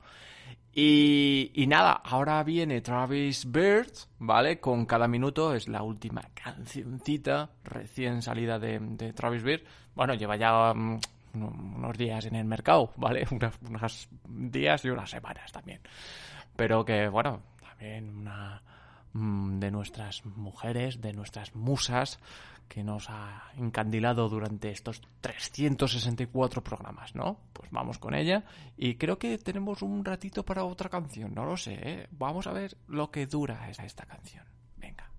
[0.73, 4.59] Y, y nada, ahora viene Travis Bird, ¿vale?
[4.59, 9.63] Con cada minuto es la última cancioncita recién salida de, Travis Bird.
[9.95, 10.99] Bueno, lleva ya mm,
[11.33, 13.25] unos días en el mercado, ¿vale?
[13.31, 15.81] Unos, unos días y unas semanas también.
[16.55, 18.61] Pero que, bueno, también una
[19.13, 22.19] mm, de nuestras mujeres, de nuestras musas,
[22.69, 27.39] que nos ha encandilado durante estos 364 programas, ¿no?
[27.51, 28.45] Pues vamos con ella
[28.77, 32.07] y creo que tenemos un ratito para otra canción, no lo sé, ¿eh?
[32.11, 34.45] Vamos a ver lo que dura esta, esta canción.
[34.77, 35.09] Venga.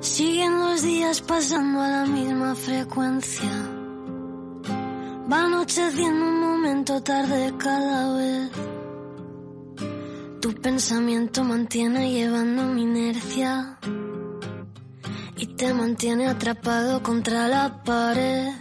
[0.00, 3.52] Siguen los días pasando a la misma frecuencia.
[5.30, 8.75] Va anocheciendo un momento tarde cada vez.
[10.46, 13.80] Tu pensamiento mantiene llevando mi inercia
[15.36, 18.52] y te mantiene atrapado contra la pared.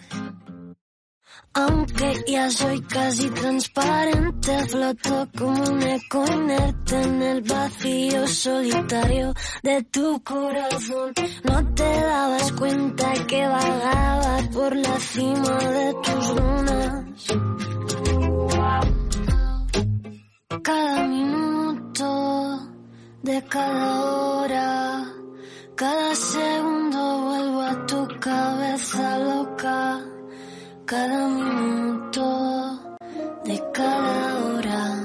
[1.54, 9.84] Aunque ya soy casi transparente, floto como un eco inerte en el vacío solitario de
[9.84, 11.14] tu corazón.
[11.44, 17.06] No te dabas cuenta que vagaba por la cima de tus lunas.
[20.64, 21.45] Cada minuto
[22.04, 25.14] de cada hora,
[25.76, 30.02] cada segundo vuelvo a tu cabeza loca.
[30.86, 32.80] Cada minuto
[33.46, 35.04] de cada hora,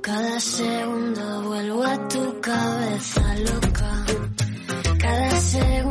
[0.00, 4.06] cada segundo vuelvo a tu cabeza loca.
[4.98, 5.89] Cada segundo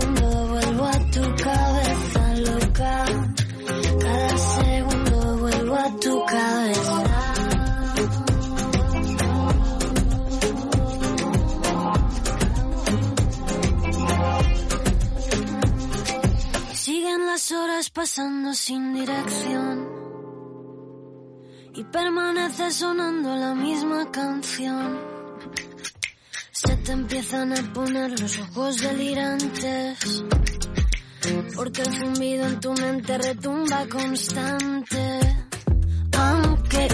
[17.32, 19.88] las horas pasando sin dirección
[21.76, 24.98] y permanece sonando la misma canción.
[26.52, 30.24] Se te empiezan a poner los ojos delirantes
[31.56, 35.19] porque el zumbido en tu mente retumba constante.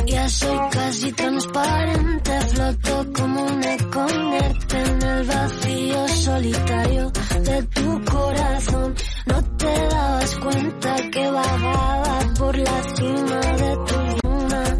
[0.05, 7.11] Ya soy casi transparente, floto como un eco en el vacío solitario
[7.41, 8.95] de tu corazón.
[9.27, 14.75] No te dabas cuenta que vagaba por la cima de tus lunas.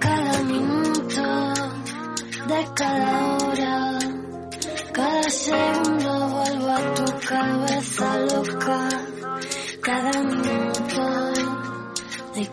[0.00, 1.54] Cada minuto
[2.48, 3.98] de cada hora,
[4.92, 8.88] cada segundo vuelvo a tu cabeza loca.
[9.82, 10.19] Cada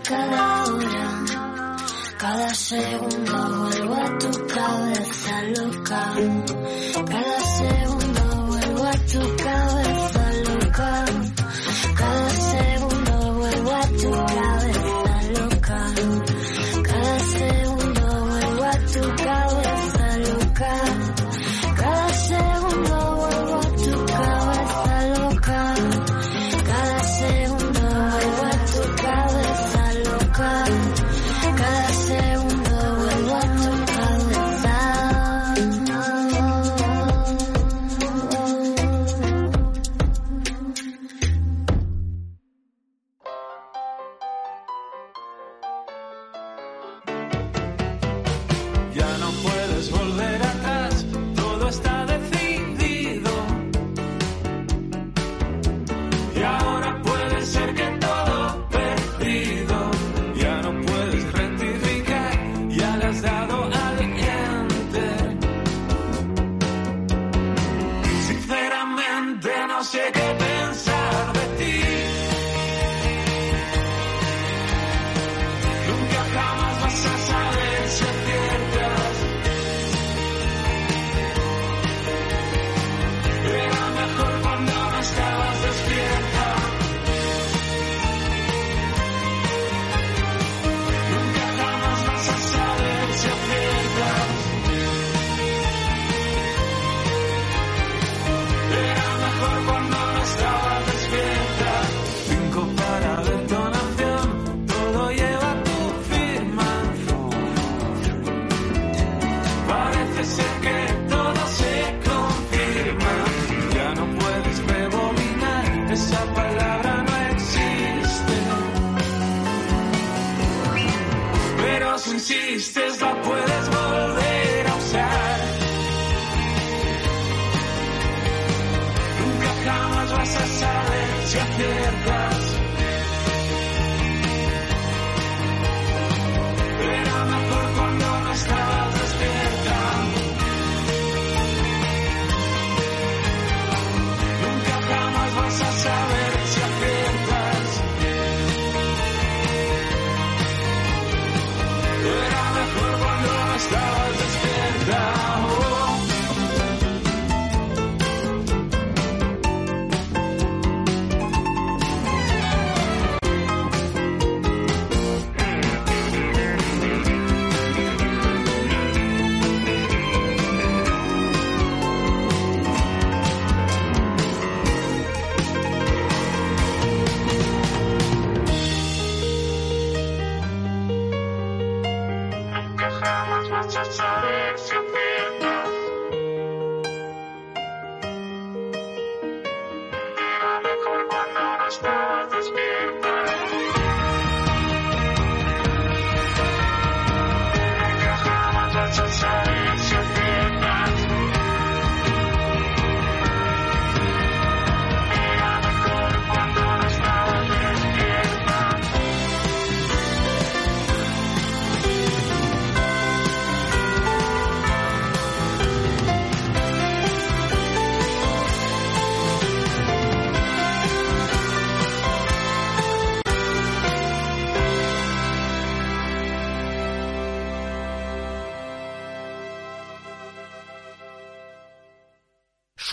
[0.08, 1.26] cada hora,
[2.18, 6.14] cada segundo vuelvo a tu cabeza loca.
[7.12, 9.97] Cada segundo vuelvo a tu cabeza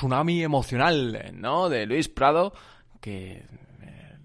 [0.04, 1.70] Tsunami emocional, ¿no?
[1.70, 2.52] De Luis Prado,
[3.00, 3.46] que
[3.80, 4.18] eh,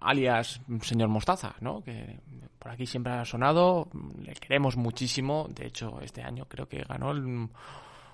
[0.00, 1.82] alias señor Mostaza, ¿no?
[1.82, 2.18] Que
[2.58, 3.90] por aquí siempre ha sonado,
[4.22, 7.48] le queremos muchísimo, de hecho este año creo que ganó el-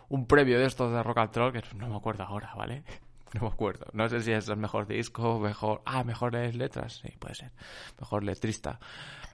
[0.09, 2.83] un premio de estos de Rock and Roll, que no me acuerdo ahora, ¿vale?
[3.41, 5.83] No me acuerdo, no sé si es el mejor disco, mejor...
[5.85, 7.51] Ah, mejores letras, sí, puede ser,
[7.99, 8.79] mejor letrista.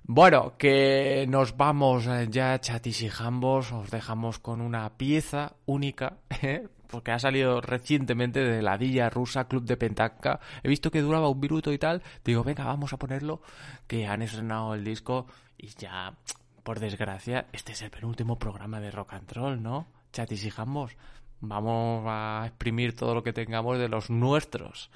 [0.05, 6.17] Bueno, que nos vamos eh, ya, chatis y jambos, os dejamos con una pieza única,
[6.43, 6.67] ¿eh?
[6.87, 10.41] porque ha salido recientemente de la Villa Rusa Club de Pentaca.
[10.63, 13.43] He visto que duraba un minuto y tal, digo, venga, vamos a ponerlo,
[13.87, 15.27] que han estrenado el disco
[15.59, 16.15] y ya,
[16.63, 19.87] por desgracia, este es el penúltimo programa de rock and roll, ¿no?
[20.13, 20.97] Chatis y jambos,
[21.41, 24.91] vamos a exprimir todo lo que tengamos de los nuestros.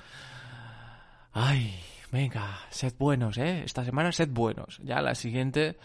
[1.33, 1.75] Ay,
[2.13, 3.63] venga, sed buenos, ¿eh?
[3.65, 4.79] Esta semana sed buenos.
[4.85, 5.77] Ya la siguiente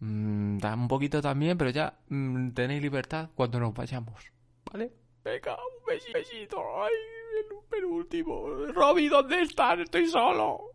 [0.00, 4.30] mm, da un poquito también, pero ya mm, tenéis libertad cuando nos vayamos,
[4.70, 4.92] ¿vale?
[5.24, 6.58] Venga, un besi- besito.
[6.82, 6.92] Ay,
[7.38, 8.46] el penúltimo.
[8.72, 9.78] Robbie, ¿dónde estás?
[9.80, 10.70] Estoy solo.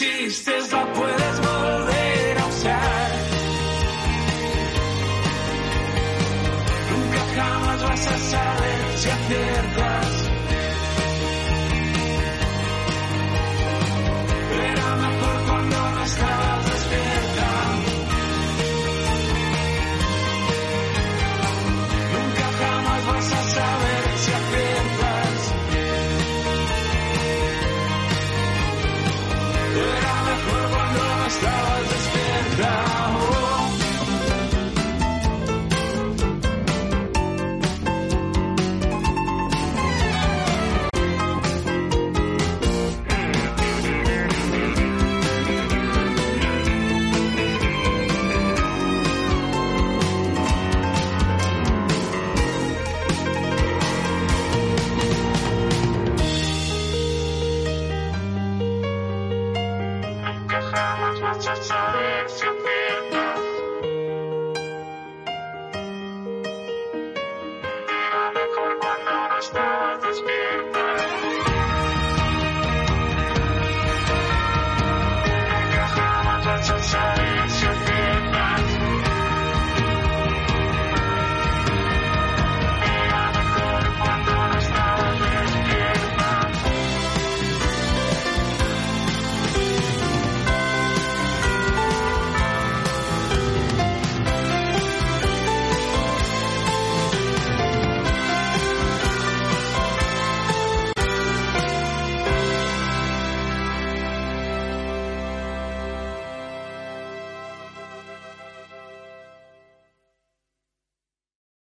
[0.00, 3.10] Insistes la puedes volver a usar.
[6.92, 10.17] Nunca jamás vas a saber si aciertas.